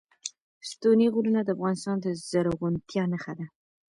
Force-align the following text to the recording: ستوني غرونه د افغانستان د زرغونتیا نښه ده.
ستوني 0.69 1.05
غرونه 1.13 1.41
د 1.43 1.49
افغانستان 1.55 1.97
د 2.01 2.07
زرغونتیا 2.29 3.03
نښه 3.11 3.33
ده. 3.39 3.45